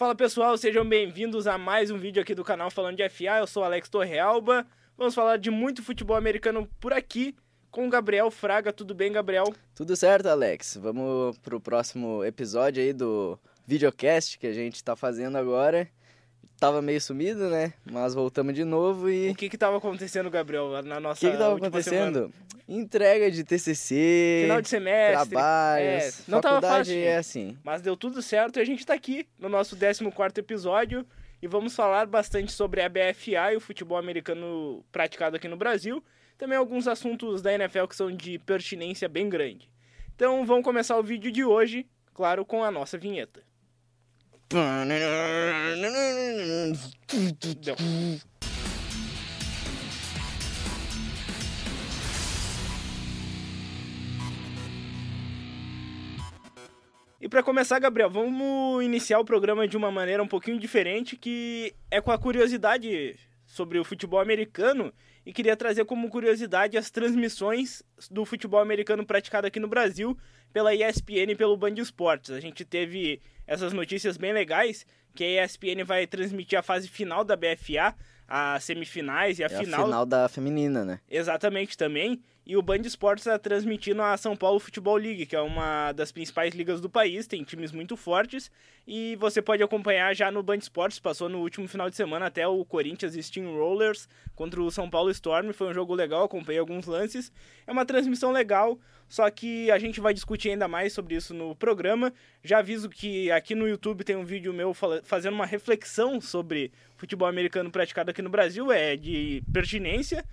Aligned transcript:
Fala 0.00 0.14
pessoal, 0.14 0.56
sejam 0.56 0.82
bem-vindos 0.82 1.46
a 1.46 1.58
mais 1.58 1.90
um 1.90 1.98
vídeo 1.98 2.22
aqui 2.22 2.34
do 2.34 2.42
canal 2.42 2.70
Falando 2.70 2.96
de 2.96 3.06
FA. 3.10 3.36
Eu 3.38 3.46
sou 3.46 3.62
Alex 3.62 3.86
Torrealba. 3.86 4.66
Vamos 4.96 5.14
falar 5.14 5.36
de 5.36 5.50
muito 5.50 5.82
futebol 5.82 6.16
americano 6.16 6.66
por 6.80 6.90
aqui 6.90 7.36
com 7.70 7.86
o 7.86 7.90
Gabriel 7.90 8.30
Fraga. 8.30 8.72
Tudo 8.72 8.94
bem, 8.94 9.12
Gabriel? 9.12 9.44
Tudo 9.74 9.94
certo, 9.94 10.28
Alex. 10.28 10.78
Vamos 10.80 11.36
pro 11.40 11.60
próximo 11.60 12.24
episódio 12.24 12.82
aí 12.82 12.94
do 12.94 13.38
videocast 13.66 14.38
que 14.38 14.46
a 14.46 14.54
gente 14.54 14.82
tá 14.82 14.96
fazendo 14.96 15.36
agora 15.36 15.86
tava 16.60 16.82
meio 16.82 17.00
sumido, 17.00 17.48
né? 17.48 17.72
Mas 17.90 18.14
voltamos 18.14 18.54
de 18.54 18.64
novo 18.64 19.08
e. 19.10 19.30
O 19.30 19.34
que 19.34 19.48
que 19.48 19.56
tava 19.56 19.78
acontecendo, 19.78 20.30
Gabriel, 20.30 20.82
na 20.82 21.00
nossa. 21.00 21.26
O 21.26 21.28
que 21.28 21.32
que 21.34 21.42
tava 21.42 21.56
acontecendo? 21.56 22.14
Semana? 22.14 22.32
Entrega 22.68 23.30
de 23.30 23.42
TCC. 23.42 24.42
Final 24.42 24.60
de 24.60 24.68
semestre. 24.68 25.30
Trabalhos. 25.30 26.20
É, 26.20 26.22
não 26.28 26.40
tava 26.40 26.60
fácil. 26.60 26.94
é 26.94 27.16
assim. 27.16 27.58
Mas 27.64 27.80
deu 27.80 27.96
tudo 27.96 28.22
certo 28.22 28.58
e 28.58 28.62
a 28.62 28.64
gente 28.64 28.86
tá 28.86 28.94
aqui 28.94 29.26
no 29.38 29.48
nosso 29.48 29.76
14 29.76 30.38
episódio 30.38 31.04
e 31.42 31.48
vamos 31.48 31.74
falar 31.74 32.06
bastante 32.06 32.52
sobre 32.52 32.82
a 32.82 32.88
BFA 32.88 33.54
e 33.54 33.56
o 33.56 33.60
futebol 33.60 33.98
americano 33.98 34.84
praticado 34.92 35.36
aqui 35.36 35.48
no 35.48 35.56
Brasil. 35.56 36.04
Também 36.38 36.56
alguns 36.56 36.86
assuntos 36.86 37.42
da 37.42 37.52
NFL 37.52 37.86
que 37.86 37.96
são 37.96 38.14
de 38.14 38.38
pertinência 38.38 39.08
bem 39.08 39.28
grande. 39.28 39.68
Então 40.14 40.44
vamos 40.44 40.62
começar 40.62 40.96
o 40.96 41.02
vídeo 41.02 41.32
de 41.32 41.42
hoje, 41.42 41.86
claro, 42.14 42.44
com 42.44 42.62
a 42.62 42.70
nossa 42.70 42.96
vinheta. 42.96 43.42
E 57.20 57.28
para 57.28 57.44
começar, 57.44 57.78
Gabriel, 57.78 58.10
vamos 58.10 58.82
iniciar 58.82 59.20
o 59.20 59.24
programa 59.24 59.68
de 59.68 59.76
uma 59.76 59.92
maneira 59.92 60.20
um 60.20 60.26
pouquinho 60.26 60.58
diferente, 60.58 61.16
que 61.16 61.72
é 61.88 62.00
com 62.00 62.10
a 62.10 62.18
curiosidade 62.18 63.16
sobre 63.46 63.78
o 63.78 63.84
futebol 63.84 64.18
americano 64.18 64.92
e 65.24 65.32
queria 65.32 65.56
trazer 65.56 65.84
como 65.84 66.08
curiosidade 66.08 66.76
as 66.76 66.90
transmissões 66.90 67.84
do 68.10 68.24
futebol 68.24 68.60
americano 68.60 69.06
praticado 69.06 69.46
aqui 69.46 69.60
no 69.60 69.68
Brasil 69.68 70.18
pela 70.52 70.74
ESPN 70.74 71.30
e 71.30 71.36
pelo 71.36 71.56
Band 71.56 71.74
Esportes. 71.74 72.30
A 72.30 72.40
gente 72.40 72.64
teve 72.64 73.20
essas 73.50 73.72
notícias 73.72 74.16
bem 74.16 74.32
legais, 74.32 74.86
que 75.12 75.24
a 75.24 75.44
ESPN 75.44 75.84
vai 75.84 76.06
transmitir 76.06 76.56
a 76.56 76.62
fase 76.62 76.88
final 76.88 77.24
da 77.24 77.34
BFA, 77.34 77.96
as 78.28 78.62
semifinais 78.62 79.40
e 79.40 79.42
a 79.42 79.46
é 79.46 79.48
final. 79.48 79.80
A 79.80 79.84
final 79.84 80.06
da 80.06 80.28
feminina, 80.28 80.84
né? 80.84 81.00
Exatamente 81.10 81.76
também. 81.76 82.22
E 82.50 82.56
o 82.56 82.62
Band 82.62 82.78
Esportes 82.78 83.24
está 83.24 83.38
transmitindo 83.38 84.02
a 84.02 84.16
São 84.16 84.36
Paulo 84.36 84.58
Futebol 84.58 84.96
League, 84.96 85.24
que 85.24 85.36
é 85.36 85.40
uma 85.40 85.92
das 85.92 86.10
principais 86.10 86.52
ligas 86.52 86.80
do 86.80 86.90
país, 86.90 87.24
tem 87.24 87.44
times 87.44 87.70
muito 87.70 87.96
fortes. 87.96 88.50
E 88.84 89.14
você 89.20 89.40
pode 89.40 89.62
acompanhar 89.62 90.12
já 90.16 90.32
no 90.32 90.42
Band 90.42 90.56
Esportes, 90.56 90.98
passou 90.98 91.28
no 91.28 91.38
último 91.38 91.68
final 91.68 91.88
de 91.88 91.94
semana 91.94 92.26
até 92.26 92.48
o 92.48 92.64
Corinthians 92.64 93.14
Steamrollers 93.14 94.08
contra 94.34 94.60
o 94.60 94.68
São 94.68 94.90
Paulo 94.90 95.12
Storm. 95.12 95.52
Foi 95.52 95.68
um 95.68 95.72
jogo 95.72 95.94
legal, 95.94 96.24
acompanhei 96.24 96.58
alguns 96.58 96.86
lances. 96.86 97.30
É 97.68 97.70
uma 97.70 97.86
transmissão 97.86 98.32
legal, 98.32 98.76
só 99.08 99.30
que 99.30 99.70
a 99.70 99.78
gente 99.78 100.00
vai 100.00 100.12
discutir 100.12 100.50
ainda 100.50 100.66
mais 100.66 100.92
sobre 100.92 101.14
isso 101.14 101.32
no 101.32 101.54
programa. 101.54 102.12
Já 102.42 102.58
aviso 102.58 102.88
que 102.88 103.30
aqui 103.30 103.54
no 103.54 103.68
YouTube 103.68 104.02
tem 104.02 104.16
um 104.16 104.24
vídeo 104.24 104.52
meu 104.52 104.74
fazendo 105.04 105.34
uma 105.34 105.46
reflexão 105.46 106.20
sobre 106.20 106.72
futebol 106.96 107.28
americano 107.28 107.70
praticado 107.70 108.10
aqui 108.10 108.20
no 108.20 108.28
Brasil, 108.28 108.72
é 108.72 108.96
de 108.96 109.40
pertinência. 109.52 110.24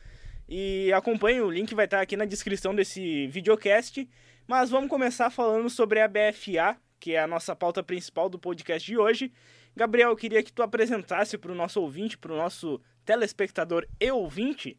E 0.48 0.92
acompanhe, 0.94 1.42
o 1.42 1.52
link 1.52 1.76
vai 1.76 1.86
estar 1.86 2.02
aqui 2.02 2.16
na 2.16 2.26
descrição 2.26 2.74
desse 2.74 3.28
videocast. 3.28 4.08
Mas 4.48 4.70
vamos 4.70 4.90
começar 4.90 5.30
falando 5.30 5.70
sobre 5.70 6.00
a 6.00 6.08
BFA, 6.08 6.78
que 7.00 7.14
é 7.14 7.20
a 7.20 7.28
nossa 7.28 7.56
pauta 7.56 7.84
principal 7.84 8.30
do 8.30 8.40
podcast 8.40 8.86
de 8.86 8.98
hoje. 8.98 9.32
Gabriel, 9.76 10.10
eu 10.10 10.16
queria 10.16 10.42
que 10.42 10.54
tu 10.54 10.64
apresentasse 10.64 11.38
para 11.38 11.52
o 11.52 11.56
nosso 11.56 11.82
ouvinte, 11.82 12.18
para 12.18 12.34
o 12.34 12.38
nosso 12.38 12.80
telespectador 13.06 13.86
e 14.00 14.10
ouvinte, 14.10 14.78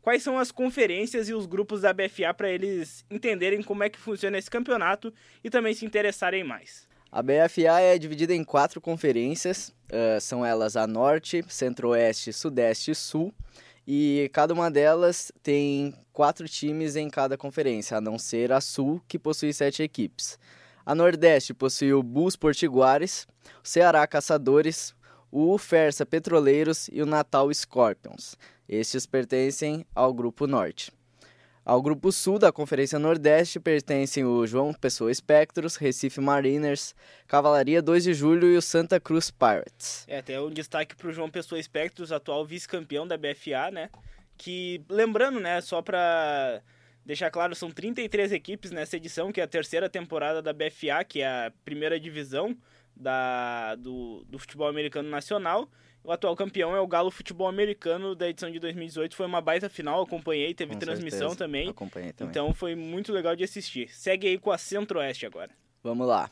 quais 0.00 0.22
são 0.22 0.38
as 0.38 0.52
conferências 0.52 1.28
e 1.28 1.34
os 1.34 1.46
grupos 1.46 1.82
da 1.82 1.92
BFA 1.92 2.32
para 2.32 2.50
eles 2.50 3.04
entenderem 3.10 3.62
como 3.62 3.82
é 3.82 3.90
que 3.90 3.98
funciona 3.98 4.38
esse 4.38 4.50
campeonato 4.50 5.12
e 5.42 5.50
também 5.50 5.74
se 5.74 5.84
interessarem 5.84 6.44
mais. 6.44 6.88
A 7.10 7.22
BFA 7.22 7.80
é 7.80 7.98
dividida 7.98 8.34
em 8.34 8.44
quatro 8.44 8.80
conferências, 8.80 9.74
uh, 9.90 10.20
são 10.20 10.44
elas 10.44 10.76
a 10.76 10.86
Norte, 10.86 11.44
Centro-Oeste, 11.48 12.32
Sudeste 12.32 12.90
e 12.90 12.94
Sul. 12.94 13.34
E 13.90 14.28
cada 14.34 14.52
uma 14.52 14.70
delas 14.70 15.32
tem 15.42 15.94
quatro 16.12 16.46
times 16.46 16.94
em 16.94 17.08
cada 17.08 17.38
conferência, 17.38 17.96
a 17.96 18.02
não 18.02 18.18
ser 18.18 18.52
a 18.52 18.60
Sul, 18.60 19.00
que 19.08 19.18
possui 19.18 19.50
sete 19.50 19.82
equipes. 19.82 20.38
A 20.84 20.94
Nordeste 20.94 21.54
possui 21.54 21.94
o 21.94 22.02
Bulls 22.02 22.36
Portiguares, 22.36 23.26
o 23.64 23.66
Ceará 23.66 24.06
Caçadores, 24.06 24.94
o 25.32 25.56
Fersa 25.56 26.04
Petroleiros 26.04 26.90
e 26.92 27.00
o 27.00 27.06
Natal 27.06 27.50
Scorpions. 27.54 28.36
Estes 28.68 29.06
pertencem 29.06 29.86
ao 29.94 30.12
Grupo 30.12 30.46
Norte. 30.46 30.92
Ao 31.68 31.82
grupo 31.82 32.10
sul 32.10 32.38
da 32.38 32.50
Conferência 32.50 32.98
Nordeste 32.98 33.60
pertencem 33.60 34.24
o 34.24 34.46
João 34.46 34.72
Pessoa 34.72 35.12
Espectros, 35.12 35.76
Recife 35.76 36.18
Mariners, 36.18 36.94
Cavalaria 37.26 37.82
2 37.82 38.04
de 38.04 38.14
Julho 38.14 38.48
e 38.48 38.56
o 38.56 38.62
Santa 38.62 38.98
Cruz 38.98 39.30
Pirates. 39.30 40.06
É, 40.08 40.22
tem 40.22 40.38
um 40.38 40.48
destaque 40.48 40.96
para 40.96 41.08
o 41.08 41.12
João 41.12 41.28
Pessoa 41.28 41.58
Espectros, 41.58 42.10
atual 42.10 42.42
vice-campeão 42.46 43.06
da 43.06 43.18
BFA, 43.18 43.70
né? 43.70 43.90
Que, 44.38 44.80
lembrando, 44.88 45.40
né, 45.40 45.60
só 45.60 45.82
para 45.82 46.62
deixar 47.04 47.30
claro, 47.30 47.54
são 47.54 47.70
33 47.70 48.32
equipes 48.32 48.70
nessa 48.70 48.96
edição, 48.96 49.30
que 49.30 49.38
é 49.38 49.44
a 49.44 49.46
terceira 49.46 49.90
temporada 49.90 50.40
da 50.40 50.54
BFA, 50.54 51.04
que 51.06 51.20
é 51.20 51.26
a 51.26 51.52
primeira 51.66 52.00
divisão 52.00 52.56
da, 52.96 53.74
do, 53.74 54.24
do 54.26 54.38
futebol 54.38 54.68
americano 54.68 55.10
nacional. 55.10 55.68
O 56.08 56.12
atual 56.12 56.34
campeão 56.34 56.74
é 56.74 56.80
o 56.80 56.86
Galo 56.86 57.10
Futebol 57.10 57.46
Americano 57.46 58.14
da 58.14 58.30
edição 58.30 58.50
de 58.50 58.58
2018. 58.58 59.14
Foi 59.14 59.26
uma 59.26 59.42
baita 59.42 59.68
final, 59.68 60.00
acompanhei, 60.00 60.54
teve 60.54 60.72
com 60.72 60.78
transmissão 60.78 61.28
certeza. 61.28 61.36
também. 61.36 61.68
Acompanhei 61.68 62.14
também. 62.14 62.30
Então 62.30 62.54
foi 62.54 62.74
muito 62.74 63.12
legal 63.12 63.36
de 63.36 63.44
assistir. 63.44 63.90
Segue 63.90 64.26
aí 64.26 64.38
com 64.38 64.50
a 64.50 64.56
Centro-Oeste 64.56 65.26
agora. 65.26 65.50
Vamos 65.82 66.08
lá. 66.08 66.30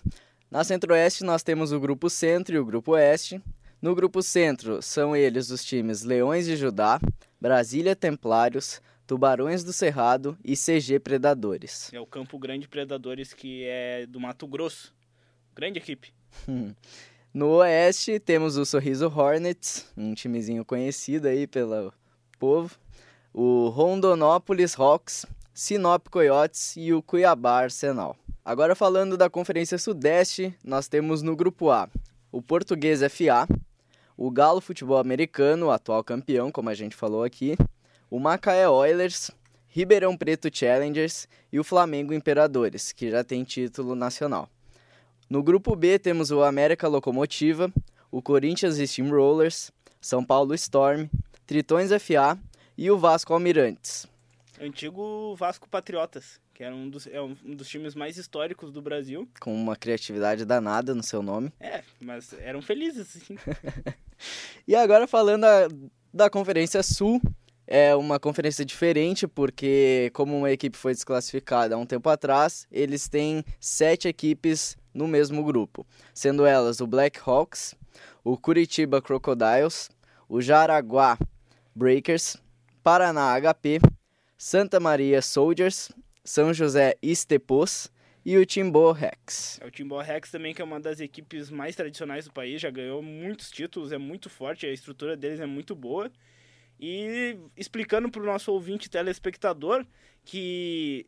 Na 0.50 0.64
Centro-Oeste 0.64 1.24
nós 1.24 1.42
temos 1.42 1.72
o 1.72 1.78
Grupo 1.78 2.08
Centro 2.08 2.54
e 2.56 2.58
o 2.58 2.64
Grupo 2.64 2.92
Oeste. 2.92 3.38
No 3.82 3.94
Grupo 3.94 4.22
Centro 4.22 4.80
são 4.80 5.14
eles 5.14 5.50
os 5.50 5.62
times 5.62 6.04
Leões 6.04 6.46
de 6.46 6.56
Judá, 6.56 6.98
Brasília 7.38 7.94
Templários, 7.94 8.80
Tubarões 9.06 9.62
do 9.62 9.74
Cerrado 9.74 10.38
e 10.42 10.56
CG 10.56 11.00
Predadores. 11.00 11.92
É 11.92 12.00
o 12.00 12.06
Campo 12.06 12.38
Grande 12.38 12.66
Predadores 12.66 13.34
que 13.34 13.64
é 13.66 14.06
do 14.06 14.18
Mato 14.18 14.46
Grosso. 14.46 14.94
Grande 15.54 15.78
equipe. 15.80 16.14
No 17.36 17.56
Oeste 17.56 18.18
temos 18.18 18.56
o 18.56 18.64
Sorriso 18.64 19.12
Hornets, 19.14 19.86
um 19.94 20.14
timezinho 20.14 20.64
conhecido 20.64 21.28
aí 21.28 21.46
pelo 21.46 21.92
povo, 22.38 22.74
o 23.30 23.68
Rondonópolis 23.68 24.74
Hawks, 24.80 25.26
Sinop 25.52 26.08
Coyotes 26.08 26.72
e 26.78 26.94
o 26.94 27.02
Cuiabá 27.02 27.64
Arsenal. 27.64 28.16
Agora 28.42 28.74
falando 28.74 29.18
da 29.18 29.28
Conferência 29.28 29.76
Sudeste, 29.76 30.54
nós 30.64 30.88
temos 30.88 31.20
no 31.20 31.36
grupo 31.36 31.70
A 31.70 31.90
o 32.32 32.40
Português 32.40 33.00
FA, 33.00 33.46
o 34.16 34.30
Galo 34.30 34.62
Futebol 34.62 34.96
Americano, 34.96 35.70
atual 35.70 36.02
campeão, 36.02 36.50
como 36.50 36.70
a 36.70 36.74
gente 36.74 36.96
falou 36.96 37.22
aqui, 37.22 37.54
o 38.10 38.18
Macaé 38.18 38.66
Oilers, 38.66 39.30
Ribeirão 39.68 40.16
Preto 40.16 40.48
Challengers 40.50 41.28
e 41.52 41.60
o 41.60 41.64
Flamengo 41.64 42.14
Imperadores, 42.14 42.92
que 42.92 43.10
já 43.10 43.22
tem 43.22 43.44
título 43.44 43.94
nacional. 43.94 44.48
No 45.28 45.42
grupo 45.42 45.74
B 45.74 45.98
temos 45.98 46.30
o 46.30 46.44
América 46.44 46.86
Locomotiva, 46.86 47.72
o 48.12 48.22
Corinthians 48.22 48.76
Steamrollers, 48.76 49.72
São 50.00 50.24
Paulo 50.24 50.54
Storm, 50.54 51.08
Tritões 51.44 51.90
FA 52.00 52.38
e 52.78 52.88
o 52.92 52.96
Vasco 52.96 53.32
Almirantes. 53.32 54.06
Antigo 54.60 55.34
Vasco 55.34 55.68
Patriotas, 55.68 56.40
que 56.54 56.62
era 56.62 56.72
um 56.72 56.88
dos, 56.88 57.08
é 57.08 57.20
um 57.20 57.34
dos 57.56 57.68
times 57.68 57.96
mais 57.96 58.16
históricos 58.16 58.70
do 58.70 58.80
Brasil. 58.80 59.28
Com 59.40 59.52
uma 59.52 59.74
criatividade 59.74 60.44
danada 60.44 60.94
no 60.94 61.02
seu 61.02 61.20
nome. 61.24 61.52
É, 61.58 61.82
mas 62.00 62.32
eram 62.34 62.62
felizes, 62.62 63.08
sim. 63.08 63.36
e 64.66 64.76
agora 64.76 65.08
falando 65.08 65.42
a, 65.42 65.66
da 66.14 66.30
Conferência 66.30 66.84
Sul, 66.84 67.20
é 67.66 67.96
uma 67.96 68.20
conferência 68.20 68.64
diferente 68.64 69.26
porque, 69.26 70.10
como 70.14 70.38
uma 70.38 70.52
equipe 70.52 70.76
foi 70.76 70.94
desclassificada 70.94 71.74
há 71.74 71.78
um 71.78 71.84
tempo 71.84 72.08
atrás, 72.08 72.66
eles 72.70 73.08
têm 73.08 73.44
sete 73.58 74.06
equipes 74.06 74.76
no 74.96 75.06
mesmo 75.06 75.44
grupo, 75.44 75.86
sendo 76.14 76.46
elas 76.46 76.80
o 76.80 76.86
Black 76.86 77.20
Hawks, 77.24 77.74
o 78.24 78.36
Curitiba 78.36 79.02
Crocodiles, 79.02 79.90
o 80.28 80.40
Jaraguá 80.40 81.18
Breakers, 81.74 82.36
Paraná 82.82 83.38
HP, 83.38 83.78
Santa 84.38 84.80
Maria 84.80 85.20
Soldiers, 85.20 85.92
São 86.24 86.52
José 86.52 86.96
Estepos 87.02 87.92
e 88.24 88.38
o 88.38 88.46
Timbó 88.46 88.90
Rex. 88.92 89.60
É, 89.60 89.66
o 89.66 89.70
Timbó 89.70 90.00
Rex 90.00 90.30
também 90.30 90.54
que 90.54 90.62
é 90.62 90.64
uma 90.64 90.80
das 90.80 90.98
equipes 90.98 91.50
mais 91.50 91.76
tradicionais 91.76 92.24
do 92.24 92.32
país, 92.32 92.60
já 92.60 92.70
ganhou 92.70 93.02
muitos 93.02 93.50
títulos, 93.50 93.92
é 93.92 93.98
muito 93.98 94.30
forte, 94.30 94.66
a 94.66 94.72
estrutura 94.72 95.14
deles 95.14 95.40
é 95.40 95.46
muito 95.46 95.74
boa. 95.74 96.10
E 96.80 97.38
explicando 97.56 98.10
para 98.10 98.22
o 98.22 98.26
nosso 98.26 98.52
ouvinte 98.52 98.90
telespectador 98.90 99.86
que 100.24 101.06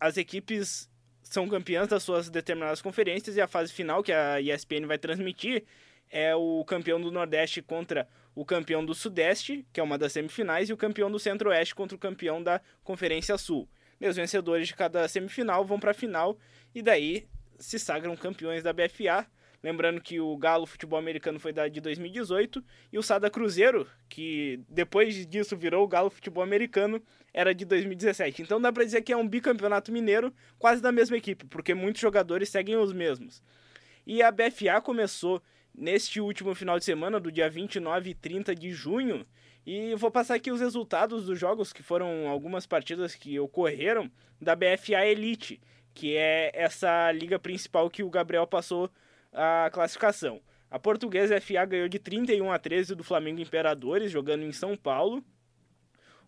as 0.00 0.16
equipes 0.16 0.88
são 1.30 1.48
campeãs 1.48 1.88
das 1.88 2.02
suas 2.02 2.30
determinadas 2.30 2.80
conferências 2.80 3.36
e 3.36 3.40
a 3.40 3.48
fase 3.48 3.72
final 3.72 4.02
que 4.02 4.12
a 4.12 4.40
ESPN 4.40 4.86
vai 4.86 4.98
transmitir 4.98 5.64
é 6.10 6.34
o 6.34 6.64
campeão 6.64 7.00
do 7.00 7.10
Nordeste 7.10 7.60
contra 7.60 8.08
o 8.34 8.44
campeão 8.44 8.84
do 8.84 8.94
Sudeste, 8.94 9.66
que 9.72 9.80
é 9.80 9.82
uma 9.82 9.98
das 9.98 10.12
semifinais, 10.12 10.68
e 10.68 10.72
o 10.72 10.76
campeão 10.76 11.10
do 11.10 11.18
Centro-Oeste 11.18 11.74
contra 11.74 11.96
o 11.96 11.98
campeão 11.98 12.42
da 12.42 12.60
Conferência 12.84 13.36
Sul. 13.38 13.68
E 14.00 14.06
os 14.06 14.16
vencedores 14.16 14.68
de 14.68 14.74
cada 14.74 15.08
semifinal 15.08 15.64
vão 15.64 15.80
para 15.80 15.90
a 15.90 15.94
final 15.94 16.38
e 16.74 16.82
daí 16.82 17.26
se 17.58 17.78
sagram 17.78 18.14
campeões 18.16 18.62
da 18.62 18.72
BFA. 18.72 19.26
Lembrando 19.62 20.00
que 20.00 20.20
o 20.20 20.36
Galo 20.36 20.66
Futebol 20.66 20.98
Americano 20.98 21.40
foi 21.40 21.52
da 21.52 21.66
de 21.68 21.80
2018 21.80 22.62
e 22.92 22.98
o 22.98 23.02
Sada 23.02 23.30
Cruzeiro, 23.30 23.86
que 24.08 24.60
depois 24.68 25.26
disso 25.26 25.56
virou 25.56 25.84
o 25.84 25.88
Galo 25.88 26.10
Futebol 26.10 26.42
Americano, 26.42 27.02
era 27.32 27.54
de 27.54 27.64
2017. 27.64 28.42
Então 28.42 28.60
dá 28.60 28.72
para 28.72 28.84
dizer 28.84 29.02
que 29.02 29.12
é 29.12 29.16
um 29.16 29.26
bicampeonato 29.26 29.92
mineiro 29.92 30.32
quase 30.58 30.80
da 30.80 30.92
mesma 30.92 31.16
equipe, 31.16 31.44
porque 31.46 31.74
muitos 31.74 32.00
jogadores 32.00 32.48
seguem 32.48 32.76
os 32.76 32.92
mesmos. 32.92 33.42
E 34.06 34.22
a 34.22 34.30
BFA 34.30 34.80
começou 34.80 35.42
neste 35.74 36.20
último 36.20 36.54
final 36.54 36.78
de 36.78 36.84
semana, 36.84 37.20
do 37.20 37.30
dia 37.30 37.50
29 37.50 38.10
e 38.10 38.14
30 38.14 38.54
de 38.54 38.70
junho, 38.70 39.26
e 39.66 39.94
vou 39.96 40.10
passar 40.10 40.36
aqui 40.36 40.50
os 40.50 40.60
resultados 40.60 41.26
dos 41.26 41.38
jogos, 41.38 41.72
que 41.72 41.82
foram 41.82 42.28
algumas 42.28 42.66
partidas 42.66 43.14
que 43.14 43.38
ocorreram 43.38 44.10
da 44.40 44.54
BFA 44.54 45.04
Elite, 45.04 45.60
que 45.92 46.16
é 46.16 46.52
essa 46.54 47.10
liga 47.10 47.38
principal 47.38 47.90
que 47.90 48.02
o 48.02 48.10
Gabriel 48.10 48.46
passou 48.46 48.90
a 49.36 49.70
classificação. 49.70 50.40
A 50.70 50.78
Portuguesa 50.78 51.40
FA 51.40 51.64
ganhou 51.64 51.88
de 51.88 51.98
31 51.98 52.50
a 52.50 52.58
13 52.58 52.94
do 52.94 53.04
Flamengo 53.04 53.40
Imperadores, 53.40 54.10
jogando 54.10 54.42
em 54.42 54.52
São 54.52 54.76
Paulo. 54.76 55.22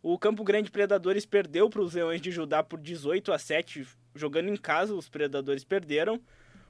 O 0.00 0.16
Campo 0.16 0.44
Grande 0.44 0.70
Predadores 0.70 1.26
perdeu 1.26 1.68
para 1.68 1.82
os 1.82 1.94
Leões 1.94 2.20
de 2.20 2.30
Judá 2.30 2.62
por 2.62 2.78
18 2.78 3.32
a 3.32 3.38
7, 3.38 3.84
jogando 4.14 4.48
em 4.48 4.56
casa, 4.56 4.94
os 4.94 5.08
Predadores 5.08 5.64
perderam. 5.64 6.20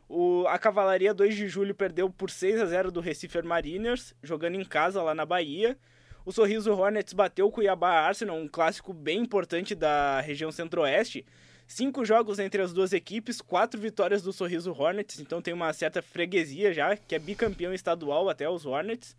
O, 0.09 0.47
a 0.49 0.59
Cavalaria 0.59 1.13
2 1.13 1.37
de 1.37 1.49
Julho 1.49 1.75
perdeu 1.75 2.09
por 2.09 2.31
6 2.31 2.63
a 2.63 2.67
0 2.67 2.91
do 2.91 3.01
Recife 3.01 3.43
Mariners, 3.43 4.15
jogando 4.23 4.55
em 4.55 4.65
casa 4.65 5.03
lá 5.03 5.15
na 5.15 5.27
Bahia. 5.27 5.77
O 6.25 6.33
Sorriso 6.33 6.73
Hornets 6.73 7.13
bateu 7.13 7.47
o 7.47 7.51
Cuiabá 7.51 7.91
Arsenal, 7.91 8.37
um 8.37 8.49
clássico 8.49 8.95
bem 8.95 9.21
importante 9.21 9.75
da 9.75 10.21
região 10.21 10.51
centro-oeste. 10.51 11.27
Cinco 11.69 12.03
jogos 12.03 12.39
entre 12.39 12.63
as 12.63 12.73
duas 12.73 12.95
equipes, 12.95 13.43
quatro 13.43 13.79
vitórias 13.79 14.23
do 14.23 14.33
Sorriso 14.33 14.73
Hornets, 14.73 15.21
então 15.21 15.43
tem 15.43 15.53
uma 15.53 15.71
certa 15.75 16.01
freguesia 16.01 16.73
já, 16.73 16.97
que 16.97 17.15
é 17.15 17.19
bicampeão 17.19 17.75
estadual 17.75 18.31
até 18.31 18.49
os 18.49 18.65
Hornets. 18.65 19.15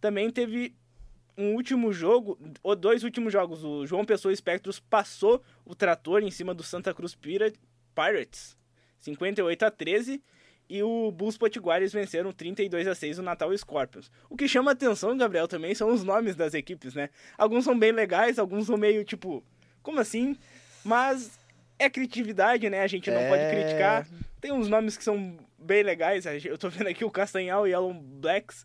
Também 0.00 0.30
teve 0.30 0.74
um 1.36 1.52
último 1.52 1.92
jogo, 1.92 2.38
ou 2.62 2.74
dois 2.74 3.04
últimos 3.04 3.30
jogos. 3.30 3.62
O 3.62 3.86
João 3.86 4.06
Pessoa 4.06 4.32
Espectros 4.32 4.80
passou 4.80 5.42
o 5.66 5.74
trator 5.74 6.22
em 6.22 6.30
cima 6.30 6.54
do 6.54 6.62
Santa 6.62 6.94
Cruz 6.94 7.14
Pirates, 7.14 8.56
58 9.00 9.62
a 9.62 9.70
13 9.70 10.22
e 10.70 10.82
o 10.82 11.12
Bulls 11.12 11.36
Potiguares 11.36 11.92
venceram 11.92 12.32
32 12.32 12.88
a 12.88 12.94
6 12.94 13.18
o 13.18 13.22
Natal 13.22 13.54
Scorpions. 13.58 14.10
O 14.30 14.36
que 14.36 14.48
chama 14.48 14.70
atenção, 14.70 15.14
Gabriel, 15.14 15.46
também 15.46 15.74
são 15.74 15.92
os 15.92 16.02
nomes 16.02 16.34
das 16.34 16.54
equipes, 16.54 16.94
né? 16.94 17.10
Alguns 17.36 17.64
são 17.64 17.78
bem 17.78 17.92
legais, 17.92 18.38
alguns 18.38 18.66
são 18.66 18.78
meio 18.78 19.04
tipo, 19.04 19.44
como 19.82 20.00
assim? 20.00 20.34
Mas 20.82 21.38
é 21.82 21.90
criatividade, 21.90 22.68
né? 22.70 22.82
A 22.82 22.86
gente 22.86 23.10
não 23.10 23.20
é... 23.20 23.28
pode 23.28 23.50
criticar. 23.50 24.06
Tem 24.40 24.52
uns 24.52 24.68
nomes 24.68 24.96
que 24.96 25.04
são 25.04 25.36
bem 25.58 25.82
legais. 25.82 26.24
Eu 26.44 26.58
tô 26.58 26.68
vendo 26.68 26.88
aqui 26.88 27.04
o 27.04 27.10
Castanhal 27.10 27.66
e 27.66 27.70
Yellow 27.70 27.94
Blacks 27.94 28.64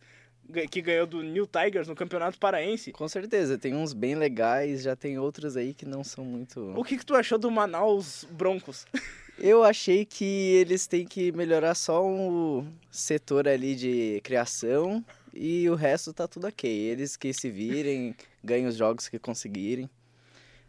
que 0.71 0.81
ganhou 0.81 1.05
do 1.05 1.21
New 1.21 1.45
Tigers 1.45 1.87
no 1.87 1.95
Campeonato 1.95 2.39
Paraense. 2.39 2.91
Com 2.93 3.07
certeza, 3.07 3.57
tem 3.57 3.75
uns 3.75 3.93
bem 3.93 4.15
legais, 4.15 4.81
já 4.81 4.95
tem 4.95 5.19
outros 5.19 5.57
aí 5.57 5.73
que 5.73 5.85
não 5.85 6.03
são 6.03 6.23
muito. 6.23 6.73
O 6.75 6.83
que, 6.83 6.97
que 6.97 7.05
tu 7.05 7.15
achou 7.15 7.37
do 7.37 7.51
Manaus 7.51 8.25
Broncos? 8.31 8.85
Eu 9.37 9.63
achei 9.63 10.03
que 10.03 10.25
eles 10.25 10.87
têm 10.87 11.05
que 11.05 11.31
melhorar 11.31 11.75
só 11.75 12.03
o 12.03 12.65
setor 12.89 13.47
ali 13.47 13.75
de 13.75 14.19
criação 14.23 15.05
e 15.31 15.69
o 15.69 15.75
resto 15.75 16.11
tá 16.11 16.27
tudo 16.27 16.47
ok. 16.47 16.67
Eles 16.67 17.15
que 17.15 17.31
se 17.31 17.47
virem, 17.47 18.15
ganhem 18.43 18.65
os 18.65 18.75
jogos 18.75 19.07
que 19.07 19.19
conseguirem. 19.19 19.87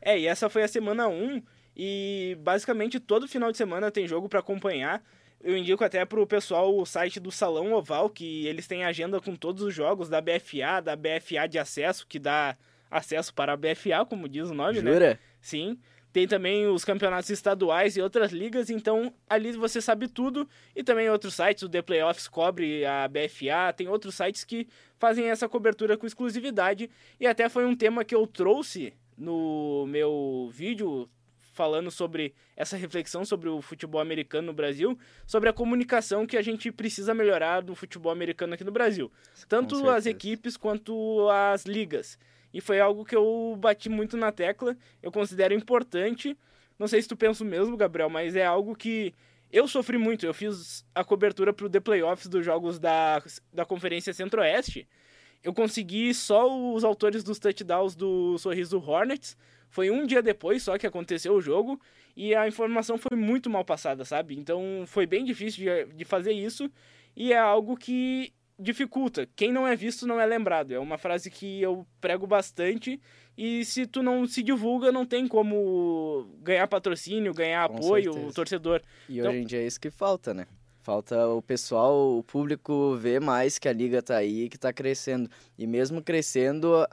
É, 0.02 0.18
e 0.18 0.26
essa 0.26 0.50
foi 0.50 0.62
a 0.64 0.68
semana 0.68 1.08
1 1.08 1.42
e 1.78 2.36
basicamente 2.40 2.98
todo 2.98 3.28
final 3.28 3.52
de 3.52 3.56
semana 3.56 3.90
tem 3.90 4.08
jogo 4.08 4.28
para 4.28 4.40
acompanhar. 4.40 5.00
Eu 5.40 5.56
indico 5.56 5.84
até 5.84 6.04
pro 6.04 6.26
pessoal 6.26 6.76
o 6.76 6.84
site 6.84 7.20
do 7.20 7.30
Salão 7.30 7.72
Oval, 7.72 8.10
que 8.10 8.44
eles 8.48 8.66
têm 8.66 8.84
agenda 8.84 9.20
com 9.20 9.36
todos 9.36 9.62
os 9.62 9.72
jogos 9.72 10.08
da 10.08 10.20
BFA, 10.20 10.80
da 10.82 10.96
BFA 10.96 11.46
de 11.48 11.56
acesso, 11.56 12.04
que 12.08 12.18
dá 12.18 12.56
acesso 12.90 13.32
para 13.32 13.52
a 13.52 13.56
BFA, 13.56 14.04
como 14.08 14.28
diz 14.28 14.50
o 14.50 14.54
nome, 14.54 14.74
Jura? 14.74 14.84
né? 14.84 14.92
Jura? 14.92 15.20
Sim. 15.40 15.78
Tem 16.12 16.26
também 16.26 16.66
os 16.66 16.84
campeonatos 16.84 17.30
estaduais 17.30 17.96
e 17.96 18.00
outras 18.00 18.32
ligas, 18.32 18.70
então 18.70 19.14
ali 19.28 19.52
você 19.52 19.80
sabe 19.80 20.08
tudo. 20.08 20.48
E 20.74 20.82
também 20.82 21.08
outros 21.08 21.34
sites, 21.34 21.62
o 21.62 21.68
The 21.68 21.82
Playoffs 21.82 22.26
cobre 22.26 22.84
a 22.84 23.06
BFA, 23.06 23.72
tem 23.76 23.86
outros 23.86 24.16
sites 24.16 24.42
que 24.42 24.66
fazem 24.98 25.26
essa 25.30 25.48
cobertura 25.48 25.96
com 25.96 26.06
exclusividade. 26.06 26.90
E 27.20 27.26
até 27.26 27.48
foi 27.48 27.64
um 27.64 27.76
tema 27.76 28.04
que 28.04 28.14
eu 28.14 28.26
trouxe 28.26 28.94
no 29.16 29.86
meu 29.86 30.50
vídeo 30.52 31.08
falando 31.58 31.90
sobre 31.90 32.32
essa 32.56 32.76
reflexão 32.76 33.24
sobre 33.24 33.48
o 33.48 33.60
futebol 33.60 34.00
americano 34.00 34.46
no 34.46 34.52
Brasil, 34.52 34.96
sobre 35.26 35.48
a 35.48 35.52
comunicação 35.52 36.24
que 36.24 36.36
a 36.36 36.42
gente 36.42 36.70
precisa 36.70 37.12
melhorar 37.12 37.64
no 37.64 37.74
futebol 37.74 38.12
americano 38.12 38.54
aqui 38.54 38.62
no 38.62 38.70
Brasil. 38.70 39.10
Tanto 39.48 39.90
as 39.90 40.06
equipes 40.06 40.56
quanto 40.56 41.28
as 41.28 41.64
ligas. 41.64 42.16
E 42.54 42.60
foi 42.60 42.78
algo 42.78 43.04
que 43.04 43.16
eu 43.16 43.56
bati 43.58 43.88
muito 43.88 44.16
na 44.16 44.30
tecla, 44.30 44.76
eu 45.02 45.10
considero 45.10 45.52
importante. 45.52 46.38
Não 46.78 46.86
sei 46.86 47.02
se 47.02 47.08
tu 47.08 47.16
pensa 47.16 47.42
o 47.42 47.46
mesmo, 47.46 47.76
Gabriel, 47.76 48.08
mas 48.08 48.36
é 48.36 48.46
algo 48.46 48.76
que 48.76 49.12
eu 49.50 49.66
sofri 49.66 49.98
muito. 49.98 50.24
Eu 50.24 50.32
fiz 50.32 50.86
a 50.94 51.02
cobertura 51.02 51.52
para 51.52 51.66
o 51.66 51.68
The 51.68 51.80
Playoffs 51.80 52.28
dos 52.28 52.44
jogos 52.44 52.78
da, 52.78 53.20
da 53.52 53.64
Conferência 53.64 54.14
Centro-Oeste. 54.14 54.88
Eu 55.42 55.52
consegui 55.52 56.14
só 56.14 56.46
os 56.72 56.84
autores 56.84 57.24
dos 57.24 57.40
touchdowns 57.40 57.96
do 57.96 58.38
Sorriso 58.38 58.78
Hornets. 58.78 59.36
Foi 59.70 59.90
um 59.90 60.06
dia 60.06 60.22
depois 60.22 60.62
só 60.62 60.78
que 60.78 60.86
aconteceu 60.86 61.34
o 61.34 61.40
jogo 61.40 61.80
e 62.16 62.34
a 62.34 62.48
informação 62.48 62.98
foi 62.98 63.16
muito 63.16 63.48
mal 63.48 63.64
passada, 63.64 64.04
sabe? 64.04 64.36
Então 64.36 64.84
foi 64.86 65.06
bem 65.06 65.24
difícil 65.24 65.64
de, 65.64 65.94
de 65.94 66.04
fazer 66.04 66.32
isso 66.32 66.70
e 67.16 67.32
é 67.32 67.38
algo 67.38 67.76
que 67.76 68.32
dificulta. 68.58 69.28
Quem 69.36 69.52
não 69.52 69.66
é 69.66 69.76
visto 69.76 70.06
não 70.06 70.20
é 70.20 70.26
lembrado. 70.26 70.72
É 70.72 70.78
uma 70.78 70.98
frase 70.98 71.30
que 71.30 71.62
eu 71.62 71.86
prego 72.00 72.26
bastante. 72.26 73.00
E 73.36 73.64
se 73.64 73.86
tu 73.86 74.02
não 74.02 74.26
se 74.26 74.42
divulga, 74.42 74.90
não 74.90 75.06
tem 75.06 75.28
como 75.28 76.28
ganhar 76.42 76.66
patrocínio, 76.66 77.32
ganhar 77.32 77.68
Com 77.68 77.76
apoio, 77.76 78.12
certeza. 78.12 78.26
o 78.26 78.32
torcedor. 78.32 78.82
E 79.08 79.18
então... 79.18 79.30
hoje 79.30 79.40
em 79.40 79.46
dia 79.46 79.60
é 79.60 79.66
isso 79.66 79.80
que 79.80 79.90
falta, 79.90 80.34
né? 80.34 80.46
Falta 80.80 81.28
o 81.28 81.42
pessoal, 81.42 82.18
o 82.18 82.22
público 82.22 82.96
ver 82.96 83.20
mais 83.20 83.58
que 83.58 83.68
a 83.68 83.72
liga 83.72 84.02
tá 84.02 84.16
aí, 84.16 84.48
que 84.48 84.58
tá 84.58 84.72
crescendo. 84.72 85.30
E 85.56 85.66
mesmo 85.66 86.02
crescendo, 86.02 86.72
o 86.72 86.88